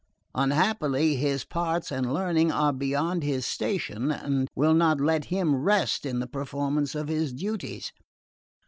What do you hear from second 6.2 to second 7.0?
performance